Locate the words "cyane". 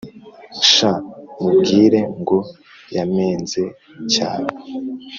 4.13-4.49